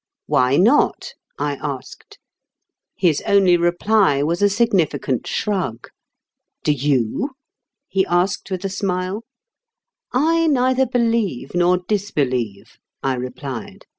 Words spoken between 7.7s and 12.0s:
he asked with a smile." I neither believe nor